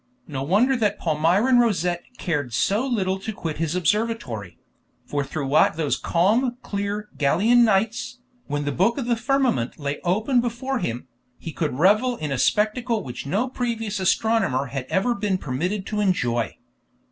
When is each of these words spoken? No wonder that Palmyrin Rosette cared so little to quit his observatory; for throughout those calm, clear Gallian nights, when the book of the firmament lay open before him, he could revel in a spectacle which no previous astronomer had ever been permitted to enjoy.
No 0.27 0.41
wonder 0.41 0.75
that 0.77 0.97
Palmyrin 0.99 1.59
Rosette 1.59 2.01
cared 2.17 2.55
so 2.55 2.87
little 2.87 3.19
to 3.19 3.31
quit 3.31 3.57
his 3.57 3.75
observatory; 3.75 4.57
for 5.05 5.23
throughout 5.23 5.75
those 5.77 5.95
calm, 5.95 6.57
clear 6.63 7.09
Gallian 7.19 7.63
nights, 7.63 8.17
when 8.47 8.65
the 8.65 8.71
book 8.71 8.97
of 8.97 9.05
the 9.05 9.15
firmament 9.15 9.79
lay 9.79 9.99
open 10.03 10.41
before 10.41 10.79
him, 10.79 11.07
he 11.37 11.53
could 11.53 11.77
revel 11.77 12.15
in 12.17 12.31
a 12.31 12.39
spectacle 12.39 13.03
which 13.03 13.27
no 13.27 13.47
previous 13.47 13.99
astronomer 13.99 14.65
had 14.73 14.85
ever 14.89 15.13
been 15.13 15.37
permitted 15.37 15.85
to 15.85 15.99
enjoy. 15.99 16.57